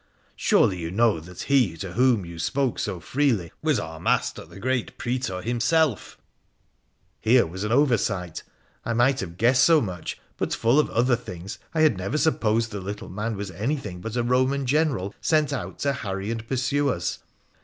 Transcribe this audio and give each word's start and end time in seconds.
Surely 0.35 0.79
you 0.79 0.89
knew 0.89 1.19
that 1.19 1.41
he 1.41 1.77
to 1.77 1.91
whom 1.93 2.25
you 2.25 2.39
spoke 2.39 2.79
so 2.79 2.99
freely 2.99 3.51
was 3.61 3.79
our 3.79 3.99
master 3.99 4.43
the 4.43 4.59
great 4.59 4.97
Praator 4.97 5.43
himself!' 5.43 6.17
Here 7.21 7.45
was 7.45 7.63
an 7.63 7.71
oversight 7.71 8.41
1 8.81 8.93
I 8.93 8.93
might 8.97 9.19
have 9.19 9.37
guessed 9.37 9.63
so 9.63 9.79
much; 9.79 10.15
PHRA 10.17 10.37
THE 10.37 10.47
PHCENICIAN 10.47 10.49
21 10.49 10.49
but, 10.49 10.53
full 10.55 10.79
of 10.79 10.89
other 11.05 11.15
things, 11.15 11.59
I 11.75 11.81
had 11.81 11.97
never 11.99 12.17
supposed 12.17 12.71
the 12.71 12.81
little 12.81 13.09
man 13.09 13.37
was 13.37 13.51
anything 13.51 14.01
but 14.01 14.15
a 14.15 14.23
Roman 14.23 14.65
General 14.65 15.13
sent 15.21 15.53
out 15.53 15.77
to 15.81 15.93
harry 15.93 16.31
and 16.31 16.47
pursue 16.47 16.89
us. 16.89 17.19